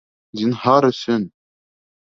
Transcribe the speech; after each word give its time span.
Зинһар 0.39 0.89
өсөн! 0.89 1.29